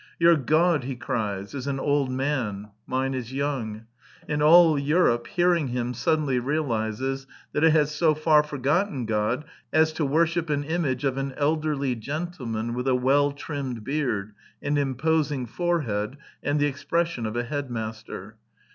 [0.19, 3.85] "Your God," he cries," is an old man: mine is young";
[4.27, 9.93] and all Europe, hearing him, suddenly realizes that it has so far forgotten God as
[9.93, 14.75] to worship an image of an elderly gentle man with a well trimmed beard, an
[14.79, 18.37] imposing fore head, and the expression of a headmaster.